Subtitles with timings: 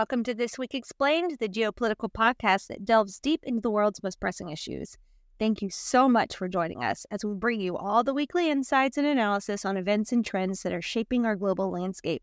[0.00, 4.18] welcome to This Week Explained, the geopolitical podcast that delves deep into the world's most
[4.18, 4.96] pressing issues.
[5.38, 8.96] Thank you so much for joining us as we bring you all the weekly insights
[8.96, 12.22] and analysis on events and trends that are shaping our global landscape.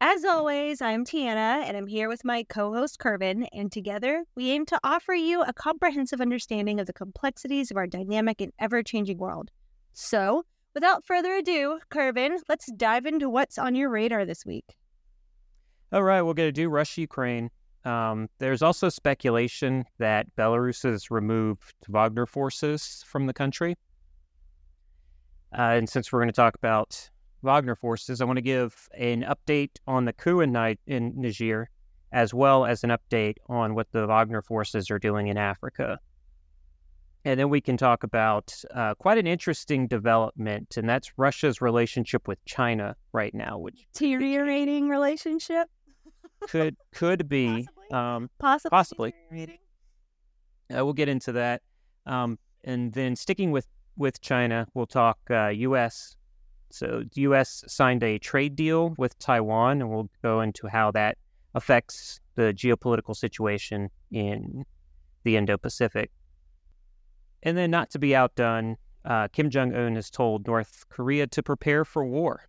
[0.00, 4.50] As always, I'm Tiana, and I'm here with my co host, Curvin, and together we
[4.50, 8.82] aim to offer you a comprehensive understanding of the complexities of our dynamic and ever
[8.82, 9.50] changing world.
[9.92, 14.78] So, without further ado, Curvin, let's dive into what's on your radar this week.
[15.92, 17.50] All right, we're going to do Russia Ukraine.
[17.84, 23.76] Um, there's also speculation that Belarus has removed Wagner forces from the country.
[25.52, 27.10] Uh, and since we're going to talk about
[27.42, 30.56] Wagner forces, I want to give an update on the coup in,
[30.86, 31.68] in Niger,
[32.10, 35.98] as well as an update on what the Wagner forces are doing in Africa.
[37.26, 42.26] And then we can talk about uh, quite an interesting development, and that's Russia's relationship
[42.26, 45.68] with China right now, which deteriorating relationship
[46.48, 48.70] could could be possibly, um, possibly.
[48.70, 49.60] possibly.
[50.70, 51.62] Uh, we'll get into that,
[52.06, 56.16] um, and then sticking with with China, we'll talk uh, U.S.
[56.70, 57.64] So the U.S.
[57.68, 61.18] signed a trade deal with Taiwan, and we'll go into how that
[61.54, 64.64] affects the geopolitical situation in
[65.24, 66.10] the Indo-Pacific.
[67.42, 71.42] And then, not to be outdone, uh, Kim Jong Un has told North Korea to
[71.42, 72.48] prepare for war.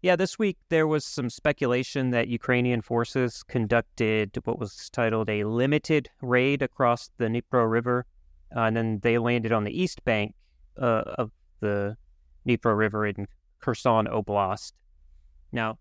[0.00, 5.42] Yeah, this week there was some speculation that Ukrainian forces conducted what was titled a
[5.42, 8.06] limited raid across the Dnipro River,
[8.54, 10.36] uh, and then they landed on the east bank
[10.80, 11.96] uh, of the
[12.46, 13.26] Dnipro River in
[13.58, 14.72] Kherson Oblast.
[15.50, 15.80] Now,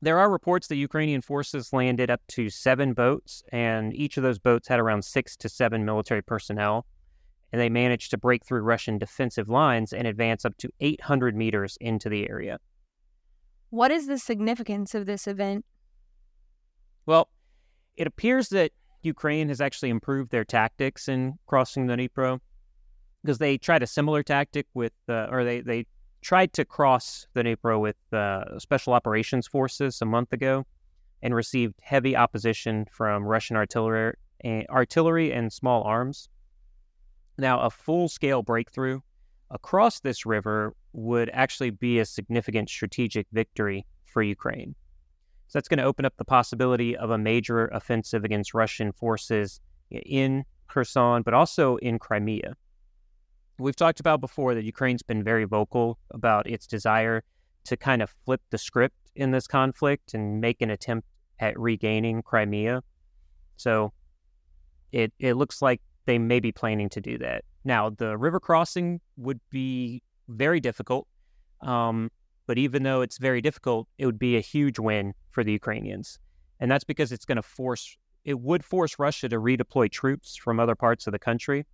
[0.00, 4.38] there are reports that Ukrainian forces landed up to seven boats, and each of those
[4.38, 6.86] boats had around six to seven military personnel,
[7.52, 11.76] and they managed to break through Russian defensive lines and advance up to 800 meters
[11.82, 12.58] into the area.
[13.74, 15.64] What is the significance of this event?
[17.06, 17.28] Well,
[17.96, 18.70] it appears that
[19.02, 22.38] Ukraine has actually improved their tactics in crossing the Dnipro
[23.20, 25.86] because they tried a similar tactic with, uh, or they, they
[26.22, 30.64] tried to cross the Dnipro with uh, special operations forces a month ago
[31.20, 36.28] and received heavy opposition from Russian artillery, and, artillery and small arms.
[37.38, 39.00] Now, a full scale breakthrough
[39.50, 44.74] across this river would actually be a significant strategic victory for Ukraine.
[45.48, 49.60] So that's going to open up the possibility of a major offensive against Russian forces
[49.90, 52.56] in Kherson, but also in Crimea.
[53.58, 57.22] We've talked about before that Ukraine's been very vocal about its desire
[57.64, 61.06] to kind of flip the script in this conflict and make an attempt
[61.38, 62.82] at regaining Crimea.
[63.56, 63.92] So
[64.92, 67.44] it it looks like they may be planning to do that.
[67.64, 71.06] Now, the river crossing would be very difficult.
[71.62, 72.10] Um,
[72.46, 76.18] but even though it's very difficult, it would be a huge win for the Ukrainians.
[76.60, 80.60] And that's because it's going to force, it would force Russia to redeploy troops from
[80.60, 81.66] other parts of the country.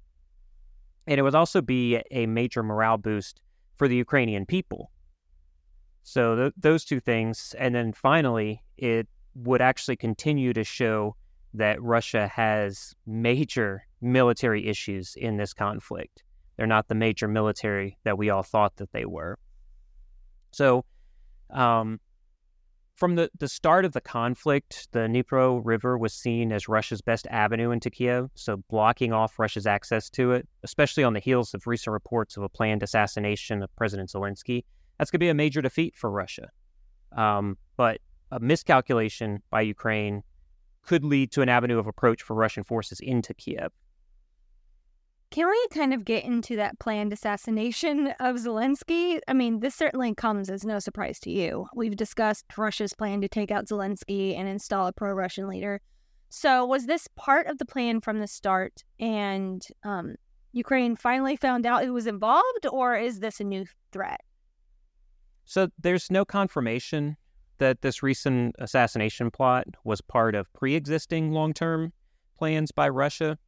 [1.07, 3.41] And it would also be a major morale boost
[3.77, 4.91] for the Ukrainian people.
[6.03, 7.55] So th- those two things.
[7.59, 11.17] And then finally, it would actually continue to show
[11.55, 16.23] that Russia has major military issues in this conflict.
[16.61, 19.39] They're not the major military that we all thought that they were.
[20.51, 20.85] So,
[21.49, 22.01] um,
[22.97, 27.27] from the, the start of the conflict, the Dnipro River was seen as Russia's best
[27.31, 31.67] avenue into Kiev, so blocking off Russia's access to it, especially on the heels of
[31.67, 34.65] recent reports of a planned assassination of President Zelensky.
[34.99, 36.51] That's going to be a major defeat for Russia.
[37.17, 38.03] Um, but
[38.33, 40.25] a miscalculation by Ukraine
[40.83, 43.73] could lead to an avenue of approach for Russian forces into Kiev.
[45.31, 49.21] Can we kind of get into that planned assassination of Zelensky?
[49.29, 51.69] I mean, this certainly comes as no surprise to you.
[51.73, 55.81] We've discussed Russia's plan to take out Zelensky and install a pro Russian leader.
[56.31, 60.17] So, was this part of the plan from the start and um,
[60.53, 64.21] Ukraine finally found out who was involved, or is this a new threat?
[65.45, 67.17] So, there's no confirmation
[67.59, 71.93] that this recent assassination plot was part of pre existing long term
[72.37, 73.39] plans by Russia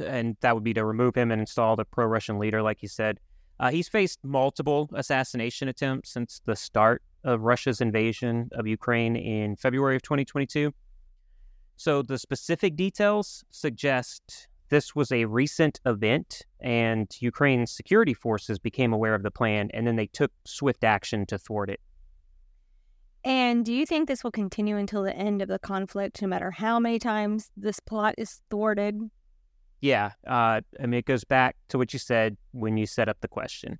[0.00, 2.88] and that would be to remove him and install the pro Russian leader, like you
[2.88, 3.18] said.
[3.58, 9.56] Uh, he's faced multiple assassination attempts since the start of Russia's invasion of Ukraine in
[9.56, 10.72] February of 2022.
[11.76, 18.92] So the specific details suggest this was a recent event, and Ukraine's security forces became
[18.92, 21.80] aware of the plan, and then they took swift action to thwart it.
[23.24, 26.50] And do you think this will continue until the end of the conflict, no matter
[26.50, 29.10] how many times this plot is thwarted?
[29.80, 33.18] Yeah, uh, I mean, it goes back to what you said when you set up
[33.20, 33.78] the question.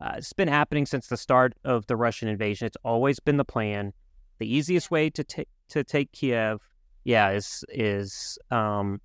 [0.00, 2.66] Uh, it's been happening since the start of the Russian invasion.
[2.66, 3.92] It's always been the plan.
[4.38, 6.60] The easiest way to take to take Kiev,
[7.04, 9.00] yeah, is is um,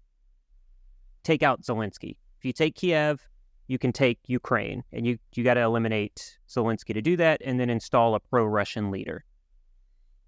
[1.24, 2.16] take out Zelensky.
[2.38, 3.28] If you take Kiev,
[3.68, 7.60] you can take Ukraine, and you you got to eliminate Zelensky to do that, and
[7.60, 9.26] then install a pro-Russian leader.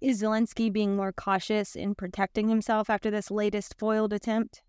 [0.00, 4.62] Is Zelensky being more cautious in protecting himself after this latest foiled attempt?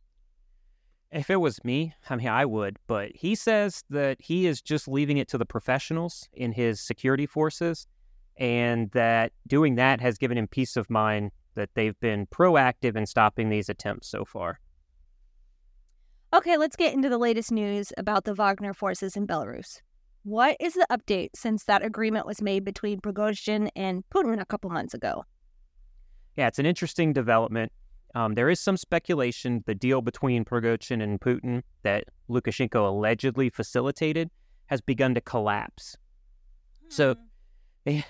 [1.11, 4.87] If it was me, I mean, I would, but he says that he is just
[4.87, 7.87] leaving it to the professionals in his security forces,
[8.37, 13.07] and that doing that has given him peace of mind that they've been proactive in
[13.07, 14.59] stopping these attempts so far.
[16.31, 19.81] Okay, let's get into the latest news about the Wagner forces in Belarus.
[20.23, 24.69] What is the update since that agreement was made between Prigozhin and Putin a couple
[24.69, 25.25] months ago?
[26.37, 27.71] Yeah, it's an interesting development.
[28.15, 34.29] Um, there is some speculation the deal between Prigozhin and Putin that Lukashenko allegedly facilitated
[34.67, 35.95] has begun to collapse.
[36.89, 37.15] So,
[37.85, 38.01] eh,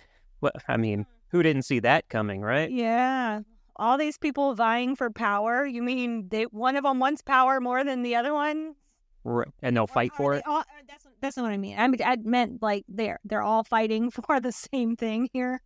[0.42, 2.72] well, I mean, who didn't see that coming, right?
[2.72, 3.42] Yeah.
[3.76, 5.66] All these people vying for power.
[5.66, 8.76] You mean they one of them wants power more than the other one?
[9.24, 9.48] Right.
[9.62, 10.44] And they'll fight for it.
[10.46, 11.78] All, that's, that's not what I mean.
[11.78, 15.62] I mean, I meant like they're they're all fighting for the same thing here.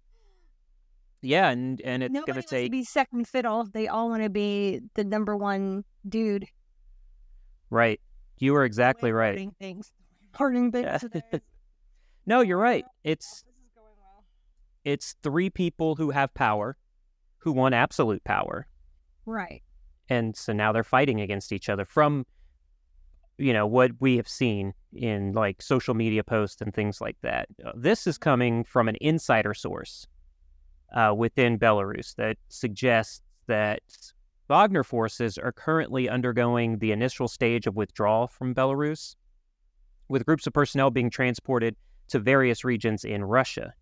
[1.24, 3.64] Yeah, and and it's Nobody gonna wants take to be second fiddle.
[3.64, 6.46] They all want to be the number one dude.
[7.70, 8.00] right.
[8.40, 9.50] You were exactly right.
[9.60, 9.94] Things.
[10.36, 11.06] Hurting things.
[11.14, 11.40] Yeah.
[12.26, 12.84] No, you're right.
[13.04, 14.26] It's This is going well.
[14.84, 16.76] it's three people who have power,
[17.38, 18.68] who want absolute power,
[19.26, 19.64] Right.
[20.10, 22.26] and so now they're fighting against each other from
[23.38, 27.48] you know what we have seen in like social media posts and things like that
[27.66, 30.06] Uh, this is coming from an insider source
[30.94, 33.82] uh, within belarus that suggests that
[34.50, 39.16] wagner forces are currently undergoing the initial stage of withdrawal from belarus
[40.10, 41.76] with groups of personnel being transported
[42.08, 43.74] to various regions in russia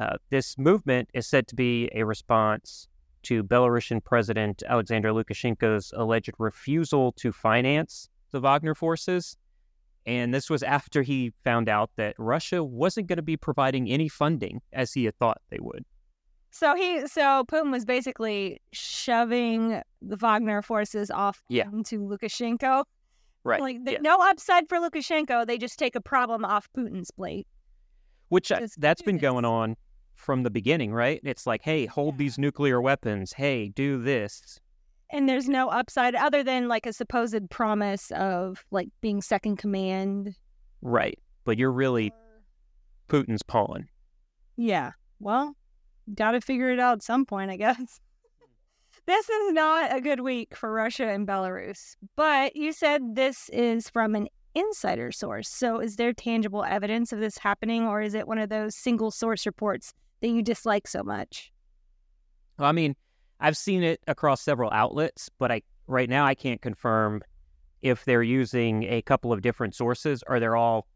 [0.00, 2.88] uh, this movement is said to be a response
[3.22, 9.36] to Belarusian President Alexander Lukashenko's alleged refusal to finance the Wagner forces.
[10.06, 14.08] And this was after he found out that Russia wasn't going to be providing any
[14.08, 15.84] funding as he had thought they would.
[16.58, 21.68] So he, so Putin was basically shoving the Wagner forces off Yeah.
[21.72, 22.82] into Lukashenko.
[23.44, 23.60] Right.
[23.60, 23.98] Like the, yeah.
[24.00, 25.46] no upside for Lukashenko.
[25.46, 27.46] They just take a problem off Putin's plate.
[28.30, 29.22] Which uh, just that's been this.
[29.22, 29.76] going on
[30.16, 31.20] from the beginning, right?
[31.22, 32.18] It's like, hey, hold Yeah.
[32.18, 33.32] these nuclear weapons.
[33.32, 34.58] Hey, do this.
[35.10, 40.34] And there's no upside other than like a supposed promise of like being second command.
[40.82, 41.20] Right.
[41.44, 42.12] But you're really
[43.08, 43.86] Putin's pawn.
[44.56, 44.90] Yeah.
[45.20, 45.54] Well,
[46.14, 48.00] got to figure it out at some point, I guess.
[49.06, 51.96] This is not a good week for Russia and Belarus.
[52.14, 55.48] But you said this is from an insider source.
[55.48, 59.10] So is there tangible evidence of this happening, or is it one of those single
[59.10, 61.50] source reports that you dislike so much?
[62.58, 62.96] Well, I mean,
[63.40, 67.22] I've seen it across several outlets, but I right now I can't confirm
[67.80, 70.86] if they're using a couple of different sources or they're all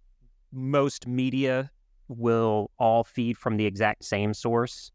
[0.52, 1.70] most media
[2.08, 4.90] will all feed from the exact same source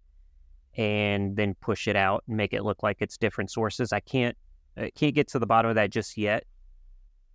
[0.77, 3.91] and then push it out and make it look like it's different sources.
[3.91, 4.37] I can't
[4.77, 6.45] I can't get to the bottom of that just yet.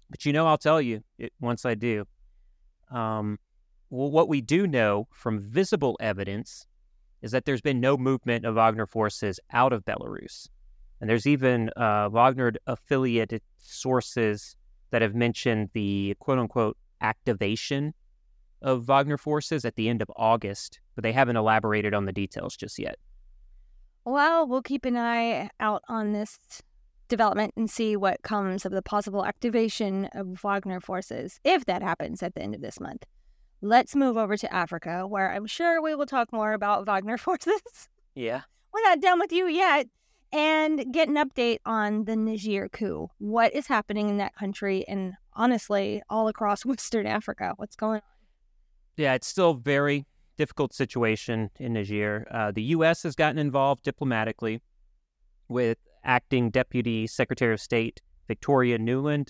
[0.09, 2.07] But you know, I'll tell you it, once I do.
[2.91, 3.39] Um,
[3.91, 6.67] well, what we do know from visible evidence
[7.21, 10.49] is that there's been no movement of Wagner forces out of Belarus.
[11.01, 14.57] And there's even uh, Wagner affiliated sources
[14.91, 17.93] that have mentioned the quote unquote activation
[18.61, 22.57] of Wagner forces at the end of August, but they haven't elaborated on the details
[22.57, 22.99] just yet.
[24.05, 26.39] Well, we'll keep an eye out on this
[27.09, 32.23] development and see what comes of the possible activation of Wagner forces, if that happens
[32.23, 33.05] at the end of this month.
[33.61, 37.89] Let's move over to Africa, where I'm sure we will talk more about Wagner forces.
[38.15, 38.43] Yeah.
[38.73, 39.87] We're not done with you yet.
[40.33, 43.11] And get an update on the Niger coup.
[43.19, 47.53] What is happening in that country and honestly, all across Western Africa?
[47.57, 48.03] What's going on?
[48.97, 52.27] Yeah, it's still very difficult situation in Niger.
[52.31, 53.03] Uh, the U.S.
[53.03, 54.61] has gotten involved diplomatically
[55.49, 59.29] with acting Deputy Secretary of State Victoria Nuland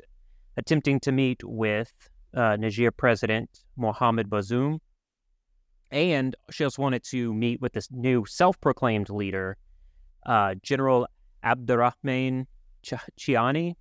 [0.56, 1.92] attempting to meet with
[2.34, 4.78] uh, Niger President Mohamed Bazoum.
[5.90, 9.58] And she also wanted to meet with this new self proclaimed leader,
[10.24, 11.06] uh, General
[11.44, 12.46] Abdourahamane
[12.82, 13.74] Ch- Tchiani.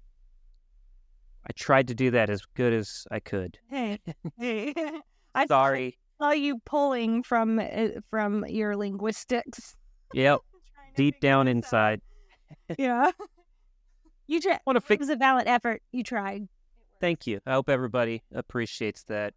[1.48, 3.58] I tried to do that as good as I could.
[3.70, 4.00] Hey,
[4.38, 4.74] hey.
[5.36, 5.98] I Sorry.
[6.22, 9.76] Saw you pulling from uh, from your linguistics.
[10.14, 10.42] Yep.
[10.96, 12.02] Deep down inside.
[12.78, 13.12] Yeah.
[14.28, 14.60] You tried.
[14.66, 15.00] want to fix?
[15.00, 15.82] It was a valid effort.
[15.92, 16.48] You tried.
[17.02, 17.42] Thank you.
[17.46, 19.34] I hope everybody appreciates that.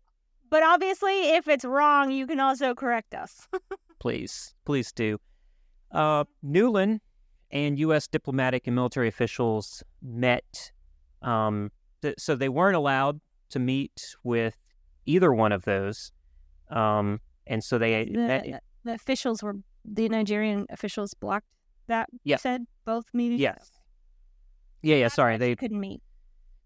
[0.50, 3.48] But obviously, if it's wrong, you can also correct us.
[3.98, 5.18] Please, please do.
[5.90, 7.00] Uh, Nuland
[7.50, 8.06] and U.S.
[8.06, 10.70] diplomatic and military officials met.
[11.22, 11.72] Um,
[12.02, 14.56] th- so they weren't allowed to meet with
[15.06, 16.12] either one of those.
[16.74, 19.54] Um, and so they the, the officials were
[19.84, 21.46] the Nigerian officials blocked
[21.86, 22.08] that.
[22.24, 22.36] Yeah.
[22.36, 23.40] Said both meetings.
[23.40, 23.70] Yes.
[24.82, 25.08] Yeah, yeah.
[25.08, 26.02] Sorry, they couldn't meet.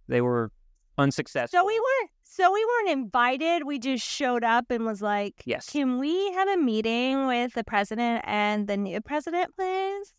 [0.08, 0.50] they were
[0.96, 1.60] unsuccessful.
[1.60, 2.08] So we were.
[2.24, 3.64] So we weren't invited.
[3.64, 5.68] We just showed up and was like, Yes.
[5.70, 10.14] "Can we have a meeting with the president and the new president, please?"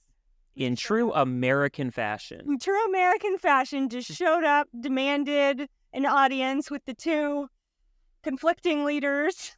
[0.55, 2.41] in true American fashion.
[2.45, 7.47] In true American fashion, just showed up, demanded an audience with the two
[8.23, 9.55] conflicting leaders.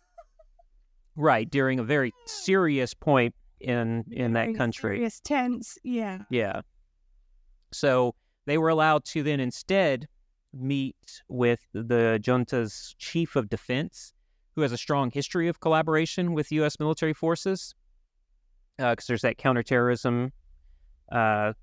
[1.15, 4.98] Right during a very serious point in in that Very country.
[4.98, 5.77] Serious tense.
[5.84, 6.20] Yeah.
[6.30, 6.62] Yeah.
[7.74, 8.15] So
[8.46, 10.08] they were allowed to then instead
[10.53, 14.13] meet with the junta's chief of defense,
[14.56, 16.80] who has a strong history of collaboration with U.S.
[16.80, 17.74] military forces,
[18.77, 20.34] because there's that counterterrorism
[21.12, 21.53] uh,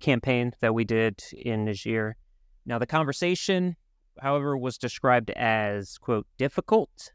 [0.00, 2.16] campaign that we did in Niger.
[2.66, 3.76] Now, the conversation,
[4.20, 7.12] however, was described as, quote, difficult.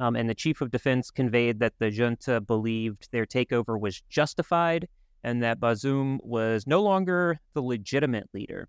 [0.00, 4.88] Um, and the chief of defense conveyed that the junta believed their takeover was justified
[5.24, 8.68] and that Bazoum was no longer the legitimate leader.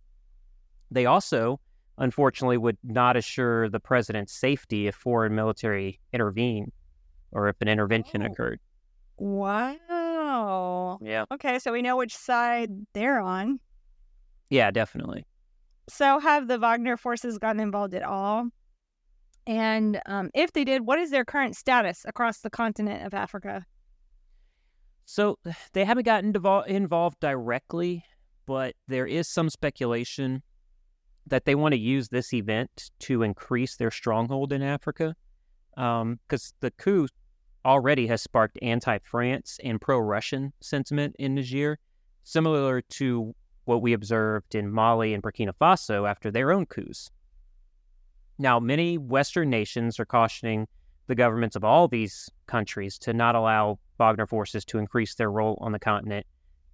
[0.90, 1.60] They also,
[2.00, 6.72] unfortunately, would not assure the president's safety if foreign military intervened
[7.32, 8.26] or if an intervention Oh.
[8.26, 8.60] occurred.
[9.18, 11.00] Wow.
[11.02, 11.26] Yeah.
[11.32, 13.60] Okay, so we know which side they're on.
[14.50, 15.26] Yeah, definitely.
[15.90, 18.50] So have the Wagner forces gotten involved at all?
[19.50, 23.66] And um, if they did, what is their current status across the continent of Africa?
[25.06, 25.40] So
[25.74, 28.06] they haven't gotten devol- involved directly,
[28.46, 30.44] but there is some speculation
[31.26, 35.16] that they want to use this event to increase their stronghold in Africa.
[35.76, 37.08] Because the coup
[37.66, 41.80] already has sparked anti France and pro Russian sentiment in Niger,
[42.24, 43.34] similar to
[43.66, 47.10] what we observed in Mali and Burkina Faso after their own coups.
[48.40, 50.68] Now, many Western nations are cautioning
[51.08, 55.58] the governments of all these countries to not allow Wagner forces to increase their role
[55.60, 56.26] on the continent,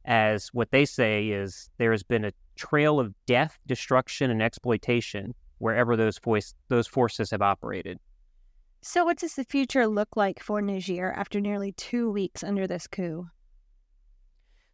[0.05, 5.33] as what they say is there has been a trail of death, destruction, and exploitation
[5.57, 7.97] wherever those voice, those forces have operated.
[8.83, 12.85] So, what does the future look like for Niger after nearly two weeks under this
[12.85, 13.29] coup?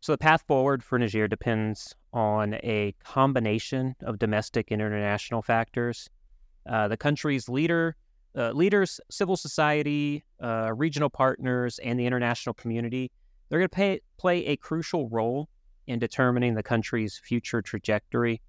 [0.02, 6.10] So the path forward for Niger depends on a combination of domestic and international factors.
[6.68, 7.96] Uh, the country's leader,
[8.38, 13.12] uh, leaders, civil society, uh, regional partners, and the international community,
[13.50, 15.50] they're going to play a crucial role
[15.88, 18.42] in determining the country's future trajectory.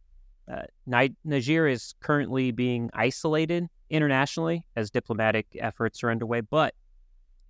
[0.50, 6.75] Uh, Niger is currently being isolated internationally as diplomatic efforts are underway, but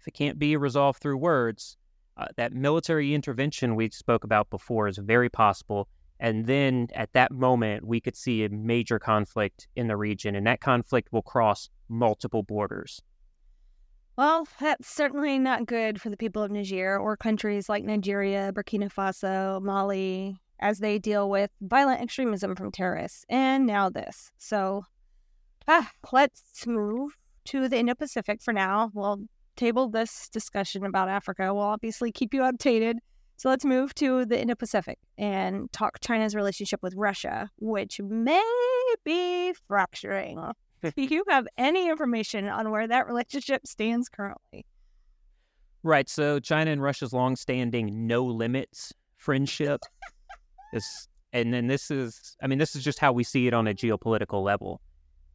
[0.01, 1.77] if it can't be resolved through words,
[2.17, 5.89] uh, that military intervention we spoke about before is very possible.
[6.23, 10.47] And then at that moment, we could see a major conflict in the region, and
[10.47, 13.03] that conflict will cross multiple borders.
[14.17, 18.89] Well, that's certainly not good for the people of Niger or countries like Nigeria, Burkina
[18.93, 23.27] Faso, Mali, as they deal with violent extremism from terrorists.
[23.29, 24.31] And now this.
[24.39, 24.85] So,
[25.67, 28.93] ah, let's move to the Indo Pacific for now.
[28.95, 29.25] We'll
[29.57, 31.53] table this discussion about Africa.
[31.53, 32.99] We'll obviously keep you updated.
[33.43, 38.41] So let's move to the Indo Pacific and talk China's relationship with Russia, which may
[39.05, 40.39] be fracturing.
[40.83, 44.65] Do you have any information on where that relationship stands currently?
[45.83, 46.09] Right.
[46.09, 49.81] So China and Russia's longstanding no limits friendship
[50.73, 53.67] is, and then this is, I mean, this is just how we see it on
[53.67, 54.81] a geopolitical level.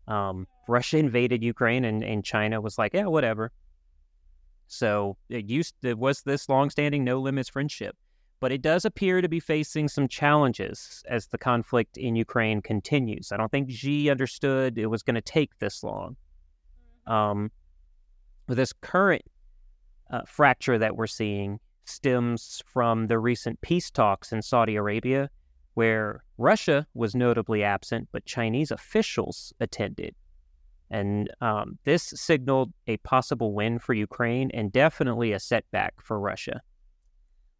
[0.07, 3.51] Um, Russia invaded Ukraine, and, and China was like, yeah, whatever.
[4.67, 7.95] So it used it was this longstanding no limits friendship,
[8.39, 13.31] but it does appear to be facing some challenges as the conflict in Ukraine continues.
[13.31, 16.17] I don't think Xi understood it was going to take this long.
[17.05, 17.51] Um,
[18.47, 19.23] this current
[20.11, 25.29] uh, fracture that we're seeing stems from the recent peace talks in Saudi Arabia,
[25.73, 30.15] where Russia was notably absent, but Chinese officials attended.
[30.89, 36.61] And um, this signaled a possible win for Ukraine and definitely a setback for Russia.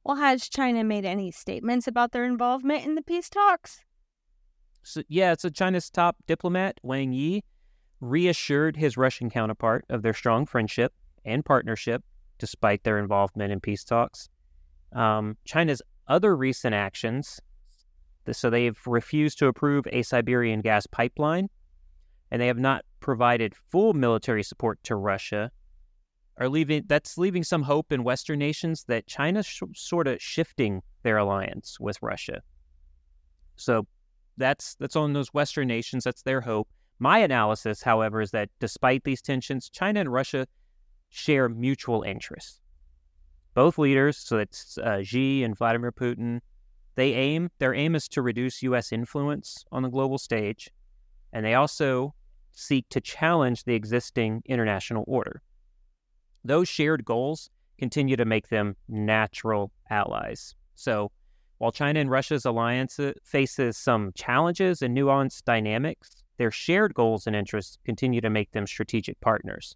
[0.04, 3.84] Well, has China made any statements about their involvement in the peace talks?
[4.84, 7.44] So, yeah, so China's top diplomat, Wang Yi,
[8.00, 10.94] reassured his Russian counterpart of their strong friendship
[11.26, 12.04] and partnership
[12.38, 14.30] despite their involvement in peace talks.
[14.94, 17.42] Um, China's other recent actions,
[18.32, 21.50] so they've refused to approve a Siberian gas pipeline,
[22.32, 25.50] and they have not provided full military support to Russia,
[26.40, 30.82] are leaving that's leaving some hope in Western nations that China's sh- sort of shifting
[31.04, 32.42] their alliance with Russia.
[33.56, 33.88] So
[34.36, 36.04] that's that's on those Western nations.
[36.04, 36.68] That's their hope.
[37.00, 40.46] My analysis, however, is that despite these tensions, China and Russia
[41.08, 42.60] share mutual interests.
[43.54, 46.42] Both leaders, so it's uh, Xi and Vladimir Putin,
[46.96, 48.92] they aim their aim is to reduce U.S.
[48.92, 50.70] influence on the global stage,
[51.32, 52.14] and they also
[52.58, 55.44] seek to challenge the existing international order.
[56.44, 60.56] Those shared goals continue to make them natural allies.
[60.74, 61.12] So,
[61.60, 67.28] while China and Russia's alliance uh, faces some challenges and nuanced dynamics, their shared goals
[67.28, 69.76] and interests continue to make them strategic partners.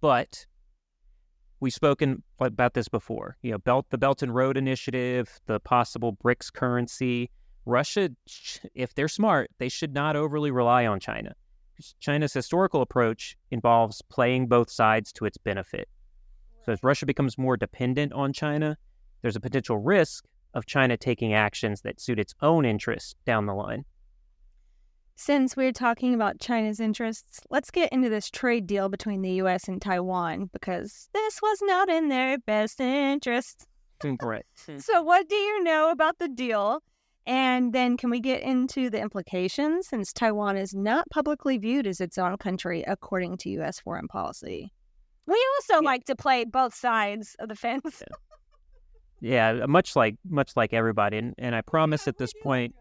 [0.00, 0.46] But
[1.60, 3.36] we've spoken about this before.
[3.42, 7.30] You know, Belt the Belt and Road Initiative, the possible BRICS currency.
[7.66, 8.10] Russia,
[8.74, 11.34] if they're smart, they should not overly rely on China.
[12.00, 15.88] China's historical approach involves playing both sides to its benefit.
[16.64, 18.78] So as Russia becomes more dependent on China,
[19.20, 23.54] there's a potential risk of China taking actions that suit its own interests down the
[23.54, 23.84] line.
[25.16, 29.66] Since we're talking about China's interests, let's get into this trade deal between the US
[29.66, 33.66] and Taiwan because this was not in their best interest.
[34.04, 34.44] Right.
[34.78, 36.82] so, what do you know about the deal?
[37.26, 42.00] And then, can we get into the implications since Taiwan is not publicly viewed as
[42.00, 43.80] its own country according to U.S.
[43.80, 44.72] foreign policy?
[45.26, 45.86] We also yeah.
[45.86, 48.04] like to play both sides of the fence.
[49.20, 52.76] yeah, much like much like everybody, and, and I promise yeah, at this point,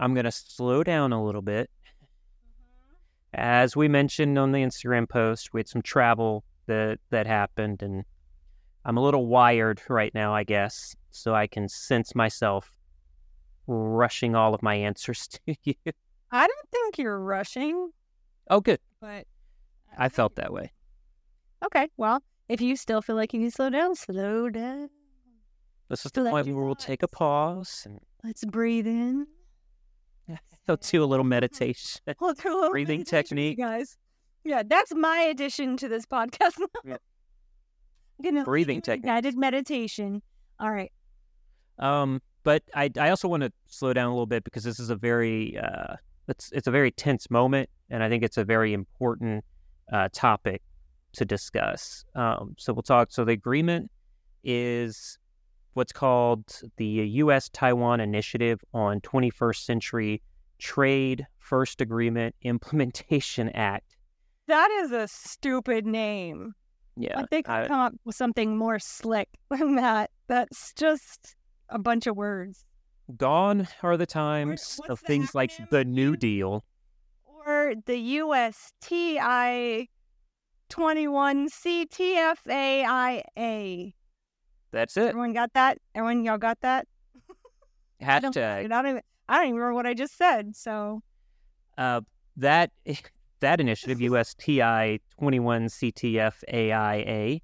[0.00, 1.70] I'm going to slow down a little bit.
[1.86, 3.40] Mm-hmm.
[3.40, 8.04] As we mentioned on the Instagram post, we had some travel that that happened, and
[8.84, 12.72] I'm a little wired right now, I guess, so I can sense myself
[13.66, 15.74] rushing all of my answers to you.
[16.30, 17.90] I don't think you're rushing.
[18.50, 18.80] Oh, good.
[19.00, 19.26] But
[19.96, 20.72] I felt that way.
[21.64, 21.88] Okay.
[21.96, 24.90] Well, if you still feel like you need to slow down, slow down.
[25.88, 29.26] This is the point where we'll take a pause and let's breathe in.
[30.66, 33.96] So do a little meditation, we'll do a little breathing meditation, technique, guys.
[34.44, 36.52] Yeah, that's my addition to this podcast.
[38.22, 38.44] yeah.
[38.44, 40.22] breathing technique, guided meditation.
[40.60, 40.92] All right.
[41.78, 44.90] Um, but I, I also want to slow down a little bit because this is
[44.90, 45.96] a very uh,
[46.28, 49.44] it's it's a very tense moment, and I think it's a very important
[49.92, 50.62] uh, topic
[51.14, 52.04] to discuss.
[52.14, 53.12] Um, so we'll talk.
[53.12, 53.90] So the agreement
[54.44, 55.18] is
[55.74, 57.48] what's called the U.S.
[57.50, 60.22] Taiwan Initiative on 21st Century
[60.58, 63.96] Trade First Agreement Implementation Act.
[64.48, 66.54] That is a stupid name.
[66.96, 70.10] Yeah, I think I come up with something more slick than that.
[70.26, 71.36] That's just
[71.72, 72.64] a bunch of words.
[73.16, 76.64] Gone are the times of the things like the New Deal.
[77.24, 79.88] Or the USTI
[80.68, 81.92] 21 CTFAIA.
[84.70, 85.08] That's it.
[85.08, 85.78] Everyone got that?
[85.94, 86.86] Everyone, y'all got that?
[88.02, 88.06] Hashtag.
[88.08, 90.56] I don't, I don't, even, I don't even remember what I just said.
[90.56, 91.02] So,
[91.76, 92.00] uh,
[92.36, 92.70] that
[93.40, 97.42] that initiative, USTI 21 CTFAIA,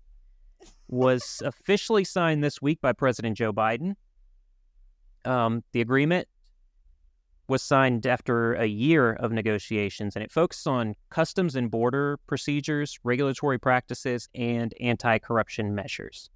[0.88, 3.94] was officially signed this week by President Joe Biden.
[5.28, 6.26] Um, the agreement
[7.48, 12.98] was signed after a year of negotiations, and it focuses on customs and border procedures,
[13.04, 16.30] regulatory practices, and anti corruption measures.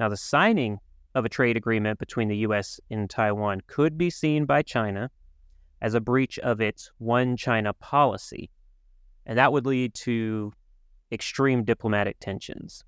[0.00, 0.78] Now, the signing
[1.14, 2.80] of a trade agreement between the U.S.
[2.90, 5.10] and Taiwan could be seen by China
[5.80, 8.50] as a breach of its one China policy,
[9.26, 10.52] and that would lead to
[11.12, 12.82] extreme diplomatic tensions.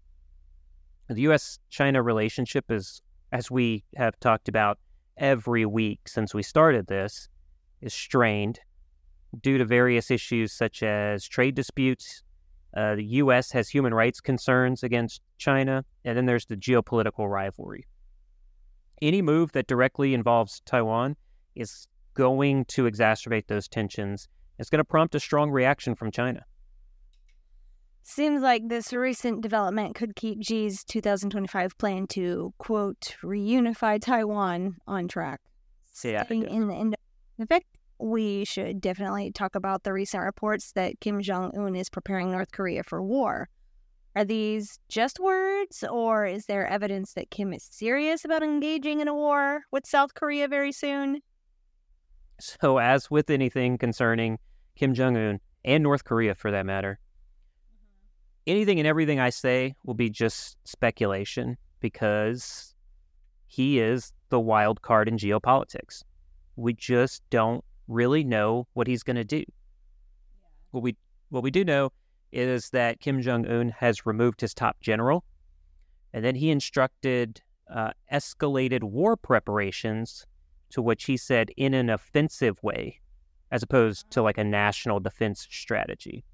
[1.08, 1.60] The U.S.
[1.70, 4.78] China relationship is, as we have talked about,
[5.20, 7.28] every week since we started this
[7.80, 8.58] is strained
[9.42, 12.22] due to various issues such as trade disputes.
[12.76, 13.52] Uh, the U.S.
[13.52, 17.86] has human rights concerns against China, and then there's the geopolitical rivalry.
[19.02, 21.16] Any move that directly involves Taiwan
[21.54, 24.28] is going to exacerbate those tensions.
[24.58, 26.44] It's going to prompt a strong reaction from China.
[28.02, 35.06] Seems like this recent development could keep Xi's 2025 plan to, quote, reunify Taiwan on
[35.06, 35.40] track.
[36.02, 36.24] Yeah.
[36.30, 36.94] in the, in,
[37.38, 37.66] in fact,
[37.98, 42.50] we should definitely talk about the recent reports that Kim Jong un is preparing North
[42.52, 43.48] Korea for war.
[44.16, 49.06] Are these just words, or is there evidence that Kim is serious about engaging in
[49.06, 51.20] a war with South Korea very soon?
[52.40, 54.38] So, as with anything concerning
[54.76, 56.98] Kim Jong un and North Korea for that matter,
[58.50, 62.74] anything and everything I say will be just speculation because
[63.46, 66.02] he is the wild card in geopolitics.
[66.56, 69.44] We just don't really know what he's going to do.
[70.70, 70.96] What we
[71.30, 71.92] what we do know
[72.32, 75.24] is that Kim Jong Un has removed his top general,
[76.12, 77.40] and then he instructed
[77.72, 80.26] uh, escalated war preparations
[80.70, 83.00] to which he said in an offensive way,
[83.50, 86.24] as opposed to like a national defense strategy.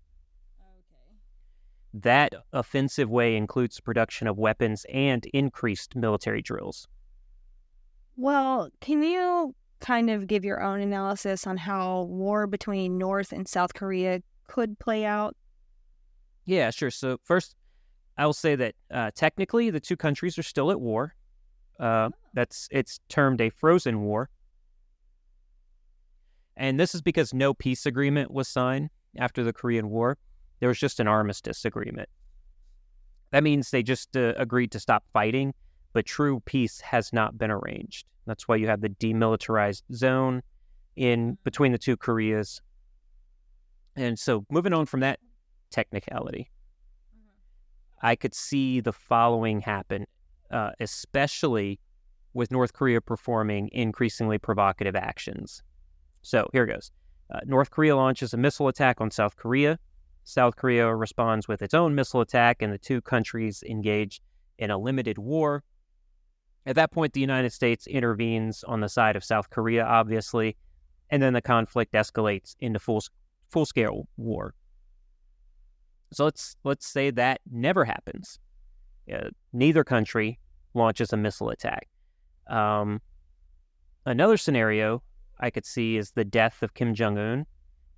[2.03, 6.87] That offensive way includes production of weapons and increased military drills.
[8.17, 13.49] Well, can you kind of give your own analysis on how war between North and
[13.49, 15.37] South Korea could play out?
[16.45, 16.91] Yeah, sure.
[16.91, 17.55] So, first,
[18.19, 21.15] I will say that uh, technically the two countries are still at war.
[21.81, 24.29] Uh, that's it's termed a frozen war,
[26.57, 30.17] and this is because no peace agreement was signed after the Korean War.
[30.61, 32.09] There was just an armistice agreement.
[33.31, 35.55] That means they just uh, agreed to stop fighting,
[35.93, 38.07] but true peace has not been arranged.
[38.27, 40.43] That's why you have the demilitarized zone
[40.97, 42.61] in between the two Koreas.
[43.95, 45.21] And so, moving on from that
[45.71, 46.51] technicality,
[48.03, 50.07] I could see the following happen,
[50.51, 51.81] uh, especially
[52.35, 55.63] with North Korea performing increasingly provocative actions.
[56.23, 56.91] So here goes.
[57.31, 59.79] Uh, North Korea launches a missile attack on South Korea.
[60.27, 64.21] South Korea responds with its own missile attack, and the two countries engage
[64.59, 65.63] in a limited war.
[66.67, 70.57] At that point, the United States intervenes on the side of South Korea, obviously,
[71.11, 73.05] and then the conflict escalates into full
[73.51, 74.53] full scale war.
[76.13, 78.41] So let's let's say that never happens.
[79.13, 80.41] Uh, neither country
[80.75, 81.87] launches a missile attack.
[82.49, 83.01] Um,
[84.05, 85.05] another scenario
[85.39, 87.47] I could see is the death of Kim Jong Un.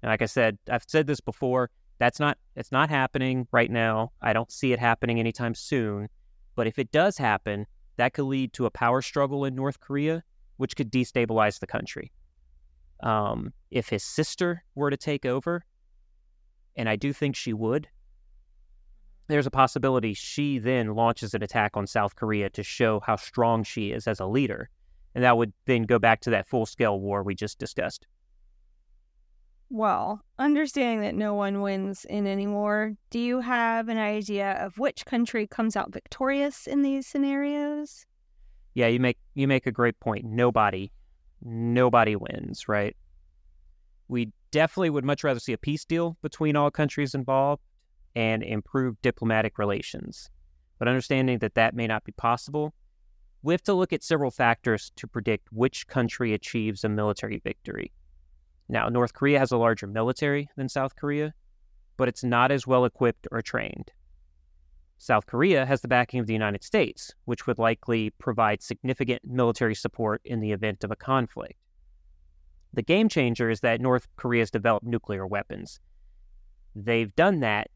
[0.02, 1.70] Like I said, I've said this before.
[1.98, 4.12] That's not it's not happening right now.
[4.22, 6.08] I don't see it happening anytime soon.
[6.54, 10.22] But if it does happen, that could lead to a power struggle in North Korea,
[10.56, 12.12] which could destabilize the country.
[13.00, 15.64] Um, if his sister were to take over,
[16.76, 17.88] and I do think she would,
[19.28, 23.62] there's a possibility she then launches an attack on South Korea to show how strong
[23.62, 24.70] she is as a leader.
[25.14, 28.06] And that would then go back to that full scale war we just discussed.
[29.70, 34.78] Well, understanding that no one wins in any war, do you have an idea of
[34.78, 38.06] which country comes out victorious in these scenarios?
[38.74, 40.24] Yeah, you make you make a great point.
[40.24, 40.90] Nobody
[41.42, 42.96] nobody wins, right?
[44.08, 47.62] We definitely would much rather see a peace deal between all countries involved
[48.16, 50.30] and improve diplomatic relations.
[50.78, 52.72] But understanding that that may not be possible,
[53.42, 57.92] we have to look at several factors to predict which country achieves a military victory.
[58.68, 61.32] Now, North Korea has a larger military than South Korea,
[61.96, 63.92] but it's not as well equipped or trained.
[64.98, 69.74] South Korea has the backing of the United States, which would likely provide significant military
[69.74, 71.54] support in the event of a conflict.
[72.74, 75.80] The game changer is that North Korea has developed nuclear weapons.
[76.74, 77.68] They've done that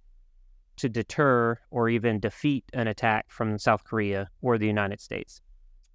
[0.76, 5.40] to deter or even defeat an attack from South Korea or the United States.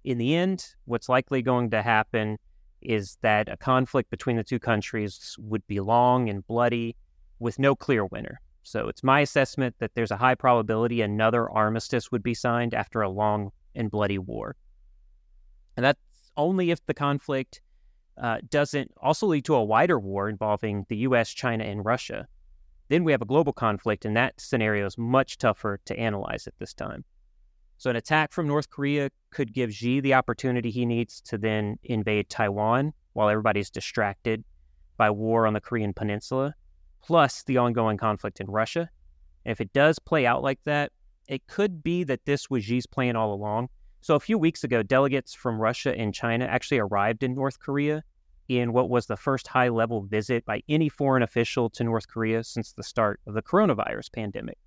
[0.04, 2.38] In the end, what's likely going to happen
[2.80, 6.96] is that a conflict between the two countries would be long and bloody
[7.38, 8.40] with no clear winner.
[8.62, 13.00] So it's my assessment that there's a high probability another armistice would be signed after
[13.00, 14.56] a long and bloody war.
[15.76, 16.00] And that's
[16.36, 17.62] only if the conflict
[18.20, 22.26] uh, doesn't also lead to a wider war involving the US, China, and Russia.
[22.88, 26.58] Then we have a global conflict, and that scenario is much tougher to analyze at
[26.58, 27.04] this time.
[27.78, 31.78] So, an attack from North Korea could give Xi the opportunity he needs to then
[31.84, 34.42] invade Taiwan while everybody's distracted
[34.96, 36.54] by war on the Korean Peninsula,
[37.00, 38.90] plus the ongoing conflict in Russia.
[39.44, 40.90] And if it does play out like that,
[41.28, 43.68] it could be that this was Xi's plan all along.
[44.00, 48.02] So, a few weeks ago, delegates from Russia and China actually arrived in North Korea
[48.48, 52.42] in what was the first high level visit by any foreign official to North Korea
[52.42, 54.58] since the start of the coronavirus pandemic.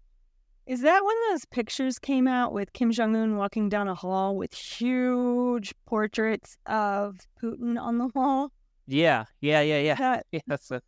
[0.71, 4.37] Is that when those pictures came out with Kim Jong un walking down a hall
[4.37, 8.53] with huge portraits of Putin on the wall?
[8.87, 9.95] Yeah, yeah, yeah, yeah.
[9.99, 10.81] That, yeah that's a...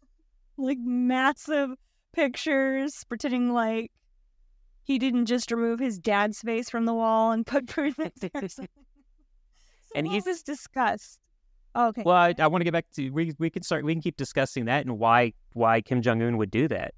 [0.56, 1.72] like massive
[2.14, 3.92] pictures, pretending like
[4.86, 8.68] he didn't just remove his dad's face from the wall and put Putin there.
[9.98, 11.20] and he was discussed.
[11.76, 12.04] Okay.
[12.06, 14.16] Well, I, I want to get back to we we can start we can keep
[14.16, 16.94] discussing that and why why Kim Jong Un would do that.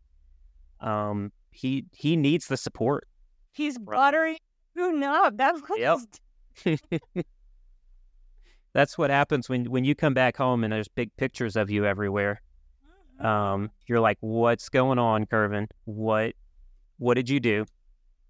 [0.82, 3.08] Um, he he needs the support.
[3.54, 4.38] he's buttering
[4.76, 5.38] Moon up.
[5.38, 6.00] That's what Yep.
[8.74, 11.86] That's what happens when when you come back home and there's big pictures of you
[11.86, 12.42] everywhere.
[13.20, 13.32] doing.
[13.32, 15.68] Um, you're like, what's going on, Curvin?
[15.86, 16.34] What
[16.98, 17.66] what did you do?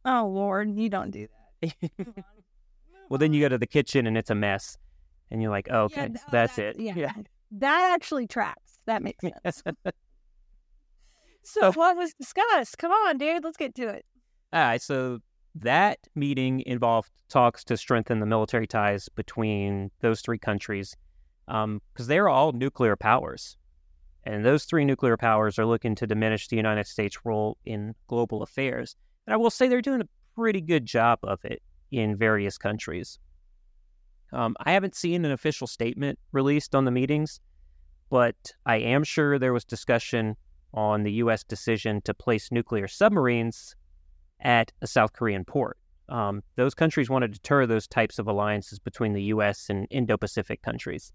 [0.06, 1.28] oh Lord, you don't do
[1.62, 1.74] that.
[1.98, 2.24] Move on.
[3.10, 4.78] Well, then you go to the kitchen and it's a mess,
[5.32, 6.96] and you're like, okay, th- so oh, that's that- it.
[6.96, 7.12] yeah.
[7.16, 7.26] on.
[7.52, 8.78] That actually tracks.
[8.86, 9.64] That makes sense.
[11.46, 12.78] So what was discussed?
[12.78, 13.44] Come on, dude.
[13.44, 14.06] Let's get to it.
[14.52, 15.20] All right, so
[15.56, 20.96] that meeting involved talks to strengthen the military ties between those three countries
[21.48, 23.58] because they're all nuclear powers.
[24.24, 28.42] And those three nuclear powers are looking to diminish the United States' role in global
[28.42, 28.96] affairs.
[29.28, 33.20] And I will say they're doing a pretty good job of it in various countries.
[34.34, 37.40] Um, I haven't seen an official statement released on the meetings,
[38.10, 40.36] but I am sure there was discussion
[40.76, 41.44] on the U.S.
[41.44, 43.76] decision to place nuclear submarines
[44.42, 45.78] at a South Korean port.
[46.10, 49.70] Um, those countries want to deter those types of alliances between the U.S.
[49.70, 51.12] and Indo Pacific countries.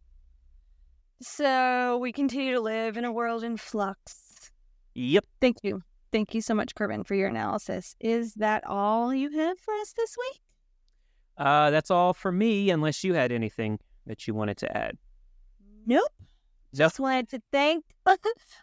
[1.22, 4.50] So we continue to live in a world in flux.
[4.94, 5.24] Yep.
[5.40, 5.82] Thank you.
[6.10, 7.94] Thank you so much, Corbin, for your analysis.
[8.00, 10.40] Is that all you have for us this week?
[11.36, 14.98] Uh, that's all for me, unless you had anything that you wanted to add.
[15.86, 16.10] Nope.
[16.74, 17.84] Just wanted to thank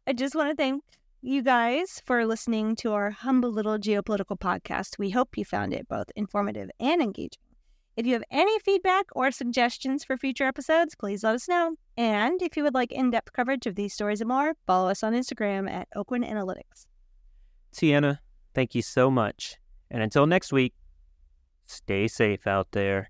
[0.08, 0.84] I just want to thank
[1.22, 4.98] you guys for listening to our humble little geopolitical podcast.
[4.98, 7.42] We hope you found it both informative and engaging.
[7.98, 11.76] If you have any feedback or suggestions for future episodes, please let us know.
[11.98, 15.14] And if you would like in-depth coverage of these stories and more, follow us on
[15.14, 16.86] Instagram at Aucoin Analytics.
[17.74, 18.20] Tiana,
[18.54, 19.58] thank you so much.
[19.90, 20.76] And until next week,
[21.66, 23.10] stay safe out there.